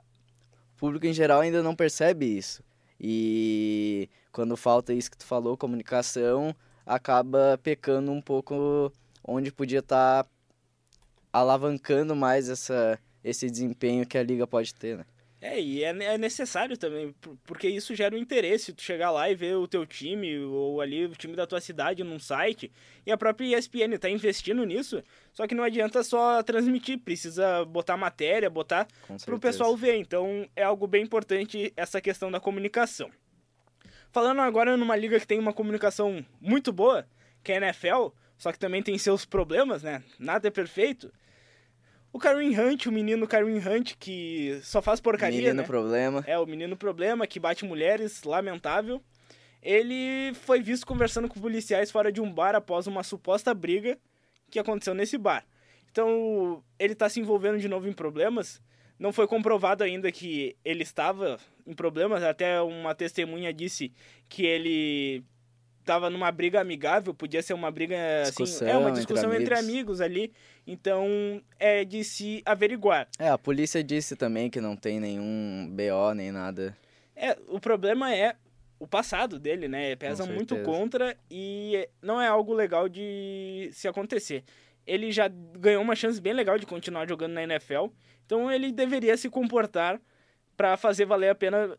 público 0.77 1.07
em 1.07 1.13
geral 1.13 1.41
ainda 1.41 1.63
não 1.63 1.75
percebe 1.75 2.25
isso. 2.25 2.61
E 2.99 4.09
quando 4.31 4.55
falta 4.57 4.93
isso 4.93 5.11
que 5.11 5.17
tu 5.17 5.25
falou, 5.25 5.57
comunicação, 5.57 6.55
acaba 6.85 7.59
pecando 7.61 8.11
um 8.11 8.21
pouco 8.21 8.91
onde 9.23 9.51
podia 9.51 9.79
estar 9.79 10.23
tá 10.23 10.29
alavancando 11.33 12.15
mais 12.15 12.49
essa, 12.49 12.99
esse 13.23 13.49
desempenho 13.49 14.05
que 14.05 14.17
a 14.17 14.23
liga 14.23 14.47
pode 14.47 14.73
ter, 14.73 14.97
né? 14.97 15.05
É, 15.47 15.61
e 15.61 15.83
é, 15.83 15.89
é, 15.89 16.17
necessário 16.17 16.75
também, 16.75 17.13
porque 17.43 17.67
isso 17.67 17.93
gera 17.93 18.15
um 18.15 18.17
interesse, 18.17 18.73
tu 18.73 18.81
chegar 18.81 19.11
lá 19.11 19.29
e 19.29 19.35
ver 19.35 19.55
o 19.55 19.67
teu 19.67 19.85
time, 19.85 20.39
ou 20.39 20.81
ali 20.81 21.05
o 21.05 21.09
time 21.09 21.35
da 21.35 21.45
tua 21.45 21.61
cidade 21.61 22.03
num 22.03 22.17
site, 22.17 22.71
e 23.05 23.11
a 23.11 23.17
própria 23.17 23.55
ESPN 23.55 23.95
tá 23.99 24.09
investindo 24.09 24.65
nisso, 24.65 25.03
só 25.31 25.45
que 25.45 25.53
não 25.53 25.63
adianta 25.63 26.03
só 26.03 26.41
transmitir, 26.41 26.97
precisa 26.97 27.63
botar 27.63 27.95
matéria, 27.95 28.49
botar 28.49 28.87
para 29.23 29.35
o 29.35 29.39
pessoal 29.39 29.77
ver, 29.77 29.97
então 29.97 30.49
é 30.55 30.63
algo 30.63 30.87
bem 30.87 31.03
importante 31.03 31.71
essa 31.77 32.01
questão 32.01 32.31
da 32.31 32.39
comunicação. 32.39 33.11
Falando 34.11 34.41
agora 34.41 34.75
numa 34.75 34.95
liga 34.95 35.19
que 35.19 35.27
tem 35.27 35.37
uma 35.37 35.53
comunicação 35.53 36.25
muito 36.41 36.73
boa, 36.73 37.05
que 37.43 37.51
é 37.51 37.57
a 37.57 37.67
NFL, 37.67 38.07
só 38.35 38.51
que 38.51 38.57
também 38.57 38.81
tem 38.81 38.97
seus 38.97 39.25
problemas, 39.25 39.83
né? 39.83 40.01
Nada 40.17 40.47
é 40.47 40.51
perfeito. 40.51 41.13
O 42.15 42.17
Kareem 42.17 42.57
Hunt, 42.57 42.85
o 42.85 42.93
menino 42.93 43.27
Kareem 43.27 43.57
Hunt, 43.57 43.95
que 43.99 44.57
só 44.63 44.81
faz 44.81 45.01
porcaria, 45.01 45.37
Menino 45.37 45.55
né? 45.55 45.63
problema. 45.63 46.23
É, 46.25 46.39
o 46.39 46.45
menino 46.45 46.77
problema, 46.77 47.27
que 47.27 47.41
bate 47.41 47.65
mulheres, 47.65 48.23
lamentável. 48.23 49.03
Ele 49.61 50.33
foi 50.33 50.61
visto 50.61 50.87
conversando 50.87 51.27
com 51.27 51.41
policiais 51.41 51.91
fora 51.91 52.13
de 52.13 52.21
um 52.21 52.31
bar 52.31 52.55
após 52.55 52.87
uma 52.87 53.03
suposta 53.03 53.53
briga 53.53 53.97
que 54.49 54.57
aconteceu 54.57 54.93
nesse 54.93 55.17
bar. 55.17 55.45
Então, 55.91 56.63
ele 56.79 56.95
tá 56.95 57.09
se 57.09 57.19
envolvendo 57.19 57.59
de 57.59 57.67
novo 57.67 57.85
em 57.85 57.91
problemas. 57.91 58.61
Não 58.97 59.11
foi 59.11 59.27
comprovado 59.27 59.83
ainda 59.83 60.09
que 60.09 60.55
ele 60.63 60.83
estava 60.83 61.37
em 61.67 61.73
problemas. 61.73 62.23
Até 62.23 62.61
uma 62.61 62.95
testemunha 62.95 63.51
disse 63.51 63.91
que 64.29 64.45
ele 64.45 65.21
tava 65.85 66.09
numa 66.09 66.31
briga 66.31 66.59
amigável, 66.59 67.13
podia 67.13 67.41
ser 67.41 67.53
uma 67.53 67.69
briga 67.69 67.95
assim, 68.23 68.65
é 68.65 68.75
uma 68.75 68.91
discussão 68.91 69.31
entre, 69.31 69.43
entre, 69.43 69.59
amigos 69.59 70.01
ali. 70.01 70.33
Então, 70.65 71.41
é 71.59 71.85
de 71.85 72.03
se 72.03 72.41
averiguar. 72.43 73.07
É, 73.19 73.29
a 73.29 73.37
polícia 73.37 73.83
disse 73.83 74.15
também 74.15 74.49
que 74.49 74.59
não 74.59 74.75
tem 74.75 74.99
nenhum 74.99 75.69
BO 75.69 76.13
nem 76.15 76.31
nada. 76.31 76.75
É, 77.15 77.37
o 77.47 77.59
problema 77.59 78.13
é 78.13 78.35
o 78.79 78.87
passado 78.87 79.39
dele, 79.39 79.67
né? 79.67 79.95
Pesa 79.95 80.25
muito 80.25 80.61
contra 80.63 81.15
e 81.29 81.87
não 82.01 82.19
é 82.19 82.27
algo 82.27 82.53
legal 82.53 82.89
de 82.89 83.69
se 83.71 83.87
acontecer. 83.87 84.43
ele 84.85 85.11
já 85.11 85.27
ganhou 85.27 85.81
uma 85.81 85.95
chance 85.95 86.21
bem 86.21 86.33
legal 86.33 86.59
de 86.59 86.65
continuar 86.65 87.07
jogando 87.07 87.33
na 87.33 87.43
NFL. 87.43 87.87
Então 88.25 88.51
ele 88.51 88.71
deveria 88.71 89.15
se 89.15 89.29
comportar 89.29 89.99
para 90.57 90.77
fazer 90.77 91.05
valer 91.05 91.29
a 91.29 91.35
pena 91.35 91.77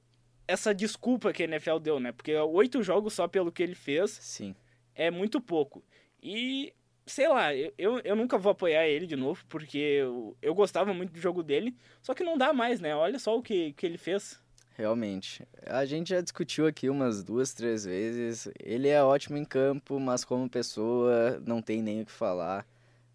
essa 0.48 0.74
desculpa 0.74 1.32
que 1.32 1.42
a 1.42 1.46
NFL 1.46 1.78
deu, 1.78 2.00
né? 2.00 2.12
Porque 2.12 2.34
oito 2.34 2.82
jogos 2.82 3.14
só 3.14 3.26
pelo 3.26 3.52
que 3.52 3.62
ele 3.62 3.74
fez 3.74 4.10
Sim. 4.10 4.54
é 4.94 5.10
muito 5.10 5.40
pouco. 5.40 5.82
E, 6.22 6.72
sei 7.04 7.28
lá, 7.28 7.54
eu, 7.54 8.00
eu 8.04 8.16
nunca 8.16 8.38
vou 8.38 8.52
apoiar 8.52 8.86
ele 8.86 9.06
de 9.06 9.16
novo, 9.16 9.44
porque 9.48 9.78
eu, 9.78 10.36
eu 10.40 10.54
gostava 10.54 10.92
muito 10.94 11.12
do 11.12 11.20
jogo 11.20 11.42
dele, 11.42 11.74
só 12.02 12.14
que 12.14 12.24
não 12.24 12.38
dá 12.38 12.52
mais, 12.52 12.80
né? 12.80 12.94
Olha 12.94 13.18
só 13.18 13.36
o 13.36 13.42
que, 13.42 13.72
que 13.72 13.86
ele 13.86 13.98
fez. 13.98 14.40
Realmente. 14.76 15.46
A 15.64 15.86
gente 15.86 16.10
já 16.10 16.20
discutiu 16.20 16.66
aqui 16.66 16.90
umas 16.90 17.24
duas, 17.24 17.54
três 17.54 17.84
vezes. 17.86 18.46
Ele 18.62 18.88
é 18.88 19.02
ótimo 19.02 19.38
em 19.38 19.44
campo, 19.44 19.98
mas 19.98 20.22
como 20.22 20.50
pessoa 20.50 21.40
não 21.46 21.62
tem 21.62 21.82
nem 21.82 22.02
o 22.02 22.06
que 22.06 22.12
falar. 22.12 22.66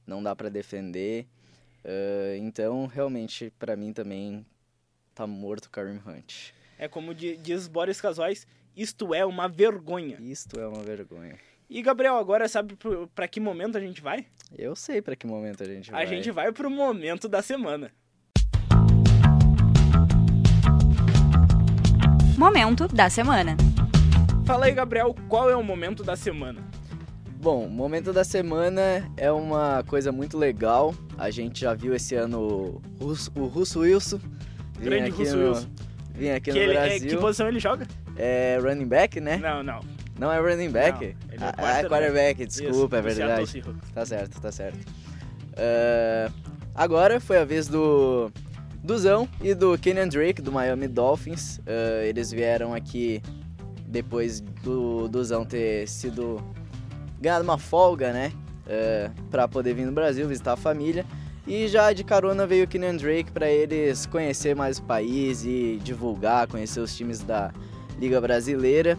Não 0.05 0.23
dá 0.23 0.35
para 0.35 0.49
defender. 0.49 1.27
Uh, 1.85 2.35
então, 2.37 2.87
realmente, 2.87 3.53
para 3.59 3.75
mim 3.75 3.93
também 3.93 4.43
tá 5.13 5.27
morto 5.27 5.65
o 5.65 5.69
Kareem 5.69 6.01
Hunt. 6.03 6.51
É 6.81 6.87
como 6.87 7.13
diz 7.13 7.67
Boris 7.67 8.01
Casuais, 8.01 8.47
isto 8.75 9.13
é 9.13 9.23
uma 9.23 9.47
vergonha. 9.47 10.17
Isto 10.19 10.59
é 10.59 10.67
uma 10.67 10.81
vergonha. 10.81 11.35
E 11.69 11.79
Gabriel, 11.79 12.17
agora 12.17 12.49
sabe 12.49 12.75
para 13.13 13.27
que 13.27 13.39
momento 13.39 13.77
a 13.77 13.79
gente 13.79 14.01
vai? 14.01 14.25
Eu 14.57 14.75
sei 14.75 14.99
para 14.99 15.15
que 15.15 15.27
momento 15.27 15.61
a 15.61 15.67
gente 15.67 15.91
vai. 15.91 16.01
A 16.01 16.05
gente 16.07 16.31
vai 16.31 16.51
pro 16.51 16.71
momento 16.71 17.29
da 17.29 17.43
semana. 17.43 17.91
Momento 22.35 22.87
da 22.87 23.11
semana. 23.11 23.55
Fala 24.43 24.65
aí, 24.65 24.71
Gabriel, 24.73 25.15
qual 25.29 25.51
é 25.51 25.55
o 25.55 25.63
momento 25.63 26.03
da 26.03 26.15
semana? 26.15 26.67
Bom, 27.39 27.67
o 27.67 27.69
momento 27.69 28.11
da 28.11 28.23
semana 28.23 29.07
é 29.17 29.31
uma 29.31 29.83
coisa 29.83 30.11
muito 30.11 30.35
legal. 30.35 30.95
A 31.15 31.29
gente 31.29 31.61
já 31.61 31.75
viu 31.75 31.93
esse 31.93 32.15
ano 32.15 32.81
o 32.99 33.05
Russo, 33.05 33.31
o 33.35 33.45
Russo 33.45 33.81
Wilson. 33.81 34.19
Grande 34.79 35.11
Russo 35.11 35.37
no, 35.37 35.49
Wilson. 35.49 35.69
Vim 36.13 36.29
aqui 36.29 36.51
que 36.51 36.51
no 36.51 36.57
ele, 36.57 36.73
Brasil. 36.73 36.95
É, 36.95 36.99
que 36.99 37.17
posição 37.17 37.47
ele 37.47 37.59
joga? 37.59 37.87
É 38.17 38.57
running 38.61 38.87
back, 38.87 39.19
né? 39.19 39.37
Não, 39.37 39.63
não. 39.63 39.79
Não 40.19 40.31
é 40.31 40.39
running 40.39 40.69
back? 40.69 41.15
Não, 41.39 41.47
é 41.47 41.53
ah, 41.57 41.79
é 41.79 41.83
quarterback, 41.89 42.45
desculpa, 42.45 42.99
Isso, 42.99 43.07
é 43.07 43.13
verdade. 43.13 43.63
Tá 43.93 44.05
certo, 44.05 44.39
tá 44.39 44.51
certo. 44.51 44.79
Uh, 45.51 46.31
agora 46.75 47.19
foi 47.19 47.37
a 47.37 47.45
vez 47.45 47.67
do 47.67 48.31
Duzão 48.83 49.27
e 49.41 49.53
do 49.53 49.77
Kenyan 49.77 50.07
Drake, 50.07 50.41
do 50.41 50.51
Miami 50.51 50.87
Dolphins. 50.87 51.57
Uh, 51.59 52.03
eles 52.03 52.31
vieram 52.31 52.73
aqui 52.73 53.21
depois 53.87 54.41
do 54.41 55.07
Duzão 55.07 55.45
ter 55.45 55.87
sido 55.87 56.41
ganhado 57.19 57.43
uma 57.43 57.57
folga, 57.57 58.13
né? 58.13 58.31
Uh, 58.65 59.29
pra 59.29 59.47
poder 59.47 59.73
vir 59.73 59.85
no 59.85 59.91
Brasil 59.91 60.27
visitar 60.27 60.53
a 60.53 60.57
família. 60.57 61.05
E 61.45 61.67
já 61.67 61.91
de 61.91 62.03
carona 62.03 62.45
veio 62.45 62.65
o 62.65 62.67
Kenyan 62.67 62.95
Drake 62.95 63.31
para 63.31 63.49
eles 63.49 64.05
conhecer 64.05 64.55
mais 64.55 64.77
o 64.77 64.83
país 64.83 65.43
e 65.43 65.79
divulgar, 65.83 66.47
conhecer 66.47 66.79
os 66.79 66.95
times 66.95 67.19
da 67.19 67.51
Liga 67.99 68.21
Brasileira. 68.21 68.97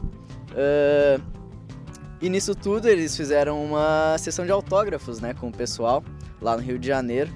Uh, 0.51 1.23
e 2.21 2.29
nisso 2.29 2.55
tudo 2.55 2.89
eles 2.89 3.17
fizeram 3.17 3.65
uma 3.65 4.17
sessão 4.19 4.45
de 4.45 4.53
autógrafos 4.53 5.21
né, 5.21 5.35
com 5.35 5.49
o 5.49 5.53
pessoal 5.53 6.05
lá 6.41 6.57
no 6.57 6.63
Rio 6.63 6.79
de 6.79 6.87
Janeiro. 6.87 7.31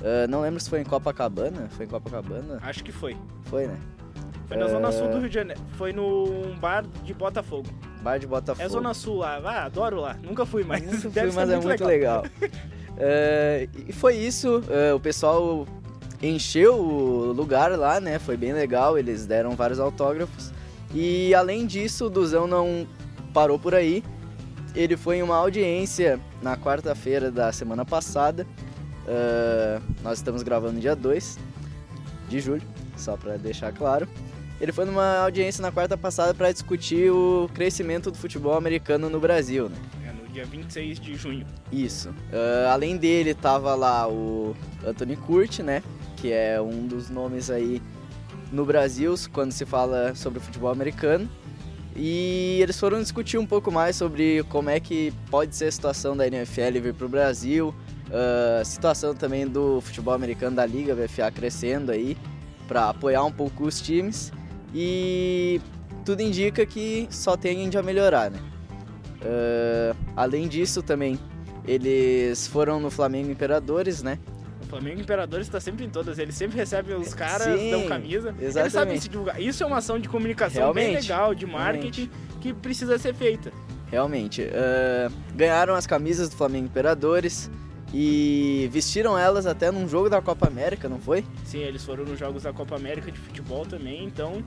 Uh, 0.00 0.28
não 0.28 0.40
lembro 0.40 0.58
se 0.58 0.68
foi 0.68 0.80
em 0.80 0.84
Copacabana. 0.84 1.68
Foi 1.70 1.86
em 1.86 1.88
Copacabana? 1.88 2.58
Acho 2.62 2.82
que 2.82 2.90
foi. 2.90 3.16
Foi, 3.44 3.68
né? 3.68 3.78
Foi 4.48 4.56
na 4.56 4.66
uh... 4.66 4.70
Zona 4.70 4.92
Sul 4.92 5.08
do 5.08 5.18
Rio 5.18 5.28
de 5.28 5.34
Janeiro. 5.34 5.60
Foi 5.76 5.92
num 5.92 6.56
bar 6.58 6.84
de 7.04 7.14
Botafogo. 7.14 7.68
Bar 8.02 8.18
de 8.18 8.26
Botafogo. 8.26 8.66
É 8.66 8.68
Zona 8.68 8.92
Sul 8.92 9.18
lá. 9.18 9.40
Ah, 9.44 9.64
adoro 9.66 10.00
lá. 10.00 10.14
Nunca 10.20 10.44
fui, 10.44 10.64
mas 10.64 10.82
Nunca 10.82 10.98
fui, 11.22 11.32
mas 11.32 11.48
é 11.48 11.54
muito, 11.54 11.68
muito 11.68 11.84
legal. 11.84 12.22
legal. 12.22 12.50
uh, 12.96 13.68
e 13.88 13.92
foi 13.92 14.16
isso. 14.16 14.62
o 14.94 15.00
pessoal 15.00 15.66
encheu 16.22 16.78
o 16.78 17.32
lugar 17.32 17.76
lá, 17.78 18.00
né? 18.00 18.18
Foi 18.18 18.36
bem 18.36 18.52
legal. 18.52 18.98
Eles 18.98 19.26
deram 19.26 19.56
vários 19.56 19.80
autógrafos. 19.80 20.52
E 20.94 21.34
além 21.34 21.66
disso, 21.66 22.06
o 22.06 22.10
Duzão 22.10 22.46
não 22.46 22.86
parou 23.32 23.58
por 23.58 23.74
aí. 23.74 24.04
Ele 24.74 24.96
foi 24.96 25.18
em 25.18 25.22
uma 25.22 25.36
audiência 25.36 26.18
na 26.42 26.56
quarta-feira 26.56 27.30
da 27.30 27.52
semana 27.52 27.84
passada 27.84 28.46
Uh, 29.02 29.82
nós 30.02 30.18
estamos 30.18 30.42
gravando 30.42 30.78
dia 30.78 30.94
2 30.94 31.38
de 32.28 32.40
julho, 32.40 32.62
só 32.96 33.16
para 33.16 33.36
deixar 33.36 33.72
claro. 33.72 34.08
Ele 34.60 34.70
foi 34.70 34.84
numa 34.84 35.18
audiência 35.18 35.60
na 35.60 35.72
quarta 35.72 35.96
passada 35.96 36.32
para 36.32 36.52
discutir 36.52 37.10
o 37.10 37.50
crescimento 37.52 38.10
do 38.12 38.16
futebol 38.16 38.54
americano 38.54 39.10
no 39.10 39.18
Brasil, 39.18 39.68
né? 39.68 39.76
Dia 40.32 40.44
26 40.46 40.98
de 40.98 41.14
junho. 41.14 41.46
Isso. 41.70 42.08
Uh, 42.08 42.68
além 42.70 42.96
dele, 42.96 43.34
tava 43.34 43.74
lá 43.74 44.08
o 44.08 44.56
Anthony 44.86 45.16
Curti, 45.16 45.62
né? 45.62 45.82
Que 46.16 46.32
é 46.32 46.60
um 46.60 46.86
dos 46.86 47.10
nomes 47.10 47.50
aí 47.50 47.82
no 48.50 48.64
Brasil 48.64 49.14
quando 49.32 49.52
se 49.52 49.66
fala 49.66 50.14
sobre 50.14 50.38
o 50.38 50.42
futebol 50.42 50.70
americano. 50.70 51.28
E 51.94 52.58
eles 52.62 52.80
foram 52.80 53.02
discutir 53.02 53.36
um 53.36 53.46
pouco 53.46 53.70
mais 53.70 53.96
sobre 53.96 54.42
como 54.44 54.70
é 54.70 54.80
que 54.80 55.12
pode 55.30 55.54
ser 55.54 55.66
a 55.66 55.72
situação 55.72 56.16
da 56.16 56.26
NFL 56.26 56.80
vir 56.80 56.94
para 56.94 57.06
o 57.06 57.08
Brasil, 57.08 57.74
Uh, 58.12 58.62
situação 58.62 59.14
também 59.14 59.48
do 59.48 59.80
futebol 59.80 60.12
americano 60.12 60.54
da 60.54 60.66
Liga 60.66 60.94
VFA 60.94 61.30
crescendo 61.30 61.90
aí 61.90 62.14
para 62.68 62.90
apoiar 62.90 63.24
um 63.24 63.32
pouco 63.32 63.64
os 63.64 63.80
times 63.80 64.30
e 64.74 65.58
tudo 66.04 66.20
indica 66.20 66.66
que 66.66 67.08
só 67.10 67.38
tende 67.38 67.78
a 67.78 67.82
melhorar, 67.82 68.30
né? 68.30 68.38
Uh, 69.22 69.96
além 70.16 70.48
disso 70.48 70.82
também 70.82 71.18
eles 71.66 72.46
foram 72.46 72.80
no 72.80 72.90
Flamengo 72.90 73.30
Imperadores, 73.30 74.02
né? 74.02 74.18
O 74.62 74.66
Flamengo 74.66 75.00
Imperadores 75.00 75.46
está 75.46 75.60
sempre 75.60 75.84
em 75.84 75.90
todas, 75.90 76.18
eles 76.18 76.34
sempre 76.34 76.56
recebem 76.56 76.96
os 76.96 77.14
caras, 77.14 77.58
Sim, 77.58 77.70
dão 77.70 77.86
camisa, 77.86 78.30
exatamente. 78.30 78.58
eles 78.58 78.72
sabem 78.72 79.00
se 79.00 79.08
divulgar. 79.08 79.40
Isso 79.40 79.62
é 79.62 79.66
uma 79.66 79.78
ação 79.78 79.98
de 79.98 80.08
comunicação 80.08 80.62
Realmente, 80.62 80.86
bem 80.86 81.00
legal, 81.00 81.34
de 81.34 81.46
marketing, 81.46 82.10
realmente. 82.10 82.40
que 82.40 82.54
precisa 82.54 82.98
ser 82.98 83.14
feita. 83.14 83.52
Realmente. 83.90 84.42
Uh, 84.42 85.12
ganharam 85.34 85.74
as 85.74 85.86
camisas 85.86 86.28
do 86.28 86.36
Flamengo 86.36 86.66
Imperadores, 86.66 87.50
e 87.94 88.70
vestiram 88.72 89.18
elas 89.18 89.46
até 89.46 89.70
num 89.70 89.86
jogo 89.86 90.08
da 90.08 90.22
Copa 90.22 90.46
América, 90.46 90.88
não 90.88 90.98
foi? 90.98 91.24
Sim, 91.44 91.58
eles 91.58 91.84
foram 91.84 92.04
nos 92.04 92.18
jogos 92.18 92.44
da 92.44 92.52
Copa 92.52 92.74
América 92.74 93.12
de 93.12 93.18
futebol 93.18 93.66
também, 93.66 94.04
então 94.04 94.42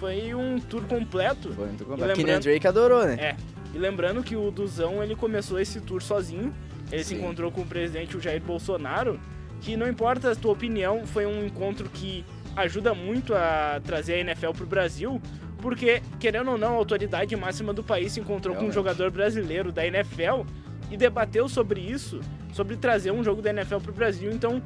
foi 0.00 0.34
um 0.34 0.58
tour 0.58 0.82
completo. 0.84 1.52
Foi 1.52 1.68
um 1.68 1.76
tour 1.76 1.88
completo. 1.88 2.16
Lembrando... 2.16 2.42
Drake 2.42 2.66
adorou, 2.66 3.04
né? 3.04 3.16
É. 3.20 3.36
E 3.76 3.78
lembrando 3.78 4.22
que 4.22 4.34
o 4.34 4.50
Duzão, 4.50 5.02
ele 5.02 5.14
começou 5.14 5.60
esse 5.60 5.82
tour 5.82 6.02
sozinho. 6.02 6.50
Ele 6.90 7.04
Sim. 7.04 7.16
se 7.16 7.20
encontrou 7.20 7.52
com 7.52 7.60
o 7.60 7.66
presidente, 7.66 8.16
o 8.16 8.20
Jair 8.20 8.40
Bolsonaro, 8.40 9.20
que 9.60 9.76
não 9.76 9.86
importa 9.86 10.32
a 10.32 10.34
tua 10.34 10.52
opinião, 10.52 11.06
foi 11.06 11.26
um 11.26 11.44
encontro 11.44 11.86
que 11.90 12.24
ajuda 12.56 12.94
muito 12.94 13.34
a 13.34 13.78
trazer 13.84 14.14
a 14.14 14.18
NFL 14.20 14.52
pro 14.52 14.64
Brasil, 14.64 15.20
porque, 15.58 16.00
querendo 16.18 16.52
ou 16.52 16.56
não, 16.56 16.72
a 16.72 16.76
autoridade 16.76 17.36
máxima 17.36 17.74
do 17.74 17.84
país 17.84 18.12
se 18.12 18.20
encontrou 18.20 18.54
Realmente. 18.54 18.60
com 18.60 18.70
um 18.70 18.82
jogador 18.82 19.10
brasileiro 19.10 19.70
da 19.70 19.86
NFL 19.86 20.46
e 20.90 20.96
debateu 20.96 21.46
sobre 21.46 21.78
isso, 21.78 22.20
sobre 22.54 22.76
trazer 22.76 23.10
um 23.10 23.22
jogo 23.22 23.42
da 23.42 23.50
NFL 23.50 23.80
para 23.80 23.90
o 23.90 23.94
Brasil. 23.94 24.30
Então, 24.32 24.62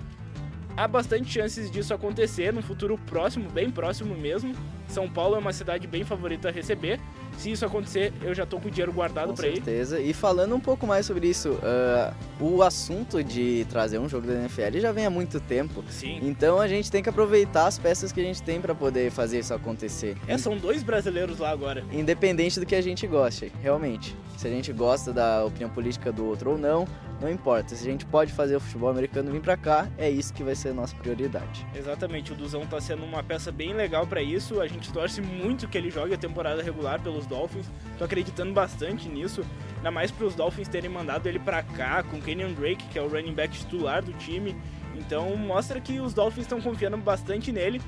há 0.77 0.87
bastante 0.87 1.33
chances 1.33 1.69
disso 1.69 1.93
acontecer 1.93 2.53
no 2.53 2.63
futuro 2.63 2.97
próximo, 3.07 3.51
bem 3.51 3.71
próximo 3.71 4.15
mesmo. 4.15 4.55
São 4.87 5.09
Paulo 5.09 5.35
é 5.35 5.39
uma 5.39 5.53
cidade 5.53 5.89
bem 5.89 6.05
favorita 6.05 6.49
a 6.49 6.53
receber. 6.53 7.01
Se 7.41 7.51
isso 7.51 7.65
acontecer, 7.65 8.13
eu 8.21 8.35
já 8.35 8.45
tô 8.45 8.61
com 8.61 8.69
o 8.69 8.71
dinheiro 8.71 8.93
guardado 8.93 9.29
Com 9.29 9.35
para 9.35 9.49
ir. 9.49 9.55
certeza. 9.55 9.99
E 9.99 10.13
falando 10.13 10.55
um 10.55 10.61
pouco 10.61 10.87
mais 10.87 11.07
sobre 11.07 11.27
isso, 11.27 11.53
uh, 11.53 12.15
o 12.39 12.63
assunto 12.63 13.25
de 13.25 13.67
trazer 13.71 13.99
um 13.99 14.07
jogo 14.07 14.27
da 14.27 14.35
NFL 14.35 14.79
já 14.79 14.93
vem 14.93 15.07
há 15.07 15.11
muito 15.11 15.41
tempo. 15.41 15.83
Sim. 15.89 16.19
Então 16.23 16.61
a 16.61 16.69
gente 16.69 16.91
tem 16.91 17.03
que 17.03 17.09
aproveitar 17.09 17.67
as 17.67 17.79
peças 17.79 18.13
que 18.13 18.21
a 18.21 18.25
gente 18.25 18.43
tem 18.43 18.61
para 18.61 18.75
poder 18.75 19.11
fazer 19.11 19.39
isso 19.39 19.55
acontecer. 19.55 20.19
É, 20.29 20.37
são 20.37 20.55
dois 20.55 20.83
brasileiros 20.83 21.39
lá 21.39 21.49
agora. 21.49 21.83
Independente 21.91 22.61
do 22.61 22.67
que 22.67 22.75
a 22.75 22.83
gente 22.83 23.07
goste, 23.07 23.51
realmente. 23.63 24.15
Se 24.37 24.47
a 24.47 24.51
gente 24.51 24.71
gosta 24.71 25.11
da 25.11 25.43
opinião 25.43 25.71
política 25.71 26.13
do 26.13 26.27
outro 26.27 26.51
ou 26.51 26.59
não, 26.59 26.87
não 27.21 27.31
importa. 27.31 27.75
Se 27.75 27.87
a 27.87 27.91
gente 27.91 28.07
pode 28.07 28.33
fazer 28.33 28.57
o 28.57 28.61
futebol 28.61 28.89
americano 28.89 29.31
vir 29.31 29.41
para 29.41 29.57
cá, 29.57 29.89
é 29.99 30.09
isso 30.09 30.33
que 30.33 30.43
vai 30.43 30.55
ser 30.55 30.71
a 30.71 30.75
nossa 30.75 30.97
prioridade. 30.97 31.67
Exatamente, 31.75 32.33
o 32.33 32.35
Duzão 32.35 32.67
tá 32.67 32.81
sendo 32.81 33.05
uma 33.05 33.23
peça 33.23 33.53
bem 33.53 33.75
legal 33.75 34.07
para 34.07 34.23
isso. 34.23 34.61
A 34.61 34.67
gente 34.67 34.93
torce 34.93 35.21
muito 35.21 35.69
que 35.69 35.77
ele 35.77 35.91
jogue 35.91 36.15
a 36.15 36.19
temporada 36.19 36.63
regular 36.63 37.01
pelos 37.01 37.27
Dolphins. 37.27 37.67
Tô 37.99 38.05
acreditando 38.05 38.53
bastante 38.53 39.09
nisso. 39.09 39.45
Ainda 39.77 39.91
mais 39.91 40.11
para 40.11 40.27
os 40.27 40.35
Dolphins 40.35 40.69
terem 40.69 40.91
mandado 40.91 41.27
ele 41.29 41.39
para 41.39 41.63
cá 41.63 42.03
com 42.03 42.21
Kenyon 42.21 42.53
Drake, 42.53 42.85
que 42.89 42.99
é 42.99 43.03
o 43.03 43.09
running 43.09 43.35
back 43.35 43.57
titular 43.57 44.03
do 44.03 44.13
time. 44.15 44.57
Então 44.97 45.37
mostra 45.37 45.81
que 45.81 46.01
os 46.01 46.15
Dolphins 46.15 46.45
estão 46.45 46.61
confiando 46.61 46.97
bastante 46.97 47.53
nele 47.53 47.81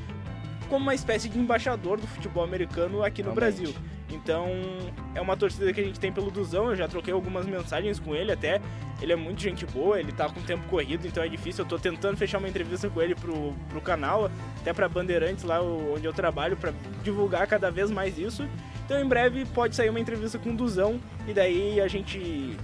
como 0.69 0.85
uma 0.85 0.95
espécie 0.95 1.29
de 1.29 1.39
embaixador 1.39 2.01
do 2.01 2.07
futebol 2.07 2.43
americano 2.43 3.05
aqui 3.05 3.23
no 3.23 3.35
Realmente. 3.35 3.61
Brasil. 3.61 3.75
Então 4.11 4.49
é 5.15 5.21
uma 5.21 5.37
torcida 5.37 5.71
que 5.73 5.81
a 5.81 5.85
gente 5.85 6.01
tem 6.01 6.11
pelo 6.11 6.31
Duzão. 6.31 6.71
Eu 6.71 6.77
já 6.77 6.89
troquei 6.89 7.13
algumas 7.13 7.47
mensagens 7.47 7.99
com 7.99 8.15
ele 8.15 8.33
até. 8.33 8.61
Ele 9.01 9.13
é 9.13 9.17
muito 9.17 9.41
gente 9.41 9.67
boa, 9.67 9.99
ele 9.99 10.13
tá 10.13 10.29
com 10.29 10.41
tempo 10.43 10.67
corrido, 10.69 11.07
então 11.07 11.23
é 11.23 11.29
difícil. 11.29 11.65
Eu 11.65 11.69
tô 11.69 11.79
tentando 11.79 12.17
fechar 12.17 12.39
uma 12.39 12.49
entrevista 12.49 12.89
com 12.89 13.03
ele 13.03 13.15
pro, 13.15 13.53
pro 13.69 13.81
canal, 13.81 14.31
até 14.61 14.73
pra 14.73 14.89
Bandeirantes, 14.89 15.45
lá 15.45 15.61
onde 15.61 16.07
eu 16.07 16.13
trabalho, 16.13 16.57
para 16.57 16.73
divulgar 17.03 17.47
cada 17.47 17.71
vez 17.71 17.91
mais 17.91 18.17
isso. 18.19 18.49
Então 18.85 19.01
em 19.01 19.09
breve 19.09 19.45
pode 19.47 19.75
sair 19.75 19.91
uma 19.91 20.01
entrevista 20.01 20.39
com 20.39 20.51
o 20.51 20.57
Duzão 20.57 21.01
e 21.27 21.33
daí 21.33 21.81
a 21.81 21.89
gente 21.89 22.57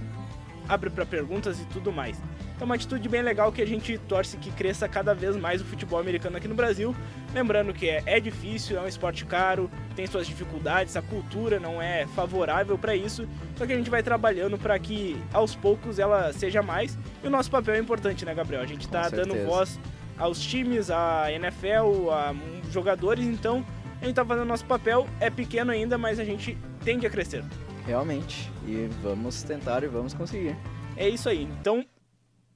abre 0.67 0.89
para 0.89 1.05
perguntas 1.05 1.59
e 1.59 1.65
tudo 1.65 1.91
mais. 1.91 2.21
Então, 2.59 2.65
uma 2.65 2.75
atitude 2.75 3.07
bem 3.07 3.21
legal 3.21 3.53
que 3.53 3.61
a 3.61 3.65
gente 3.65 3.97
torce 3.99 4.35
que 4.35 4.51
cresça 4.51 4.85
cada 4.85 5.15
vez 5.15 5.37
mais 5.37 5.61
o 5.61 5.63
futebol 5.63 5.97
americano 5.97 6.35
aqui 6.35 6.45
no 6.45 6.53
Brasil. 6.53 6.93
Lembrando 7.33 7.73
que 7.73 7.87
é, 7.87 8.03
é 8.05 8.19
difícil, 8.19 8.77
é 8.77 8.81
um 8.81 8.87
esporte 8.87 9.23
caro, 9.23 9.71
tem 9.95 10.05
suas 10.05 10.27
dificuldades, 10.27 10.97
a 10.97 11.01
cultura 11.01 11.57
não 11.57 11.81
é 11.81 12.05
favorável 12.07 12.77
para 12.77 12.93
isso. 12.93 13.25
Só 13.55 13.65
que 13.65 13.71
a 13.71 13.77
gente 13.77 13.89
vai 13.89 14.03
trabalhando 14.03 14.57
para 14.57 14.77
que 14.77 15.15
aos 15.31 15.55
poucos 15.55 15.99
ela 15.99 16.33
seja 16.33 16.61
mais. 16.61 16.97
E 17.23 17.27
o 17.27 17.29
nosso 17.29 17.49
papel 17.49 17.75
é 17.75 17.79
importante, 17.79 18.25
né, 18.25 18.35
Gabriel? 18.35 18.61
A 18.61 18.65
gente 18.65 18.89
tá 18.89 19.07
dando 19.07 19.35
voz 19.45 19.79
aos 20.17 20.41
times, 20.41 20.91
à 20.91 21.31
NFL, 21.31 22.11
a 22.11 22.35
jogadores, 22.69 23.25
então 23.25 23.65
a 24.01 24.05
gente 24.05 24.15
tá 24.15 24.25
fazendo 24.25 24.45
nosso 24.45 24.65
papel. 24.65 25.07
É 25.21 25.29
pequeno 25.29 25.71
ainda, 25.71 25.97
mas 25.97 26.19
a 26.19 26.25
gente 26.25 26.57
tende 26.83 27.07
a 27.07 27.09
crescer. 27.09 27.41
Realmente. 27.87 28.51
E 28.67 28.89
vamos 29.01 29.43
tentar 29.43 29.81
e 29.85 29.87
vamos 29.87 30.13
conseguir. 30.13 30.57
É 30.97 31.07
isso 31.07 31.29
aí. 31.29 31.43
Então, 31.43 31.85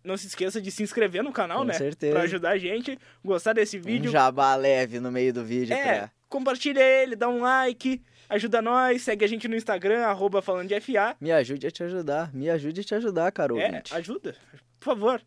não 0.04 0.18
se 0.18 0.28
esqueça 0.28 0.62
de 0.62 0.70
se 0.72 0.84
inscrever 0.84 1.24
no 1.24 1.32
canal, 1.32 1.60
Com 1.60 1.66
né? 1.66 1.74
certeza. 1.74 2.14
Pra 2.14 2.24
ajudar 2.24 2.50
a 2.52 2.58
gente, 2.58 2.98
gostar 3.24 3.54
desse 3.54 3.78
vídeo. 3.78 4.10
Um 4.10 4.12
jabá 4.12 4.56
leve 4.56 5.00
no 5.00 5.12
meio 5.12 5.34
do 5.34 5.44
vídeo. 5.44 5.74
É, 5.74 6.00
pra... 6.00 6.12
compartilha 6.28 6.82
ele, 6.82 7.16
dá 7.16 7.30
um 7.30 7.42
like, 7.42 8.02
ajuda 8.30 8.62
nós, 8.62 9.02
segue 9.02 9.24
a 9.24 9.28
gente 9.28 9.48
no 9.48 9.56
Instagram, 9.56 10.04
arroba 10.06 10.42
falando 10.42 10.68
de 10.68 10.80
FA. 10.82 11.16
Me 11.22 11.32
ajude 11.32 11.68
a 11.68 11.72
te 11.72 11.84
ajudar, 11.84 12.34
me 12.34 12.50
ajude 12.50 12.82
a 12.82 12.84
te 12.84 12.96
ajudar, 12.96 13.32
caro 13.32 13.58
É, 13.60 13.68
ouvinte. 13.68 13.96
ajuda, 13.96 14.36
por 14.80 14.86
favor. 14.86 15.22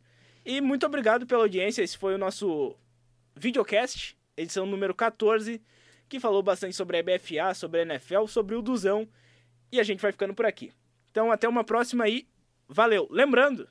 E 0.44 0.60
muito 0.60 0.84
obrigado 0.86 1.26
pela 1.26 1.42
audiência, 1.42 1.82
esse 1.82 1.96
foi 1.98 2.14
o 2.14 2.18
nosso 2.18 2.76
videocast, 3.34 4.16
edição 4.36 4.66
número 4.66 4.94
14, 4.94 5.60
que 6.08 6.20
falou 6.20 6.42
bastante 6.42 6.76
sobre 6.76 6.98
a 6.98 7.02
BFA, 7.02 7.54
sobre 7.54 7.80
a 7.80 7.82
NFL, 7.82 8.26
sobre 8.26 8.54
o 8.54 8.62
Duzão, 8.62 9.08
e 9.72 9.80
a 9.80 9.82
gente 9.82 10.00
vai 10.00 10.12
ficando 10.12 10.34
por 10.34 10.46
aqui. 10.46 10.72
Então 11.10 11.32
até 11.32 11.48
uma 11.48 11.64
próxima 11.64 12.04
aí, 12.04 12.26
valeu! 12.68 13.08
Lembrando, 13.10 13.68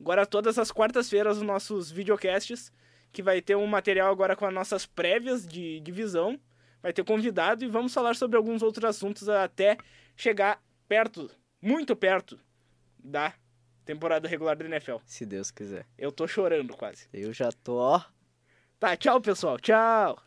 Agora, 0.00 0.26
todas 0.26 0.58
as 0.58 0.70
quartas-feiras, 0.70 1.38
os 1.38 1.42
nossos 1.42 1.90
videocasts, 1.90 2.72
que 3.12 3.22
vai 3.22 3.40
ter 3.40 3.56
um 3.56 3.66
material 3.66 4.10
agora 4.10 4.36
com 4.36 4.44
as 4.44 4.52
nossas 4.52 4.84
prévias 4.84 5.46
de 5.46 5.80
divisão. 5.80 6.38
Vai 6.82 6.92
ter 6.92 7.04
convidado 7.04 7.64
e 7.64 7.68
vamos 7.68 7.94
falar 7.94 8.14
sobre 8.14 8.36
alguns 8.36 8.62
outros 8.62 8.84
assuntos 8.84 9.28
até 9.28 9.78
chegar 10.16 10.60
perto, 10.86 11.30
muito 11.62 11.96
perto 11.96 12.38
da 12.98 13.32
temporada 13.84 14.28
regular 14.28 14.56
da 14.56 14.64
NFL. 14.64 14.96
Se 15.06 15.24
Deus 15.24 15.50
quiser. 15.50 15.86
Eu 15.96 16.12
tô 16.12 16.26
chorando 16.26 16.76
quase. 16.76 17.06
Eu 17.12 17.32
já 17.32 17.50
tô, 17.50 17.76
ó. 17.76 18.02
Tá, 18.78 18.96
tchau, 18.96 19.20
pessoal. 19.20 19.58
Tchau. 19.58 20.22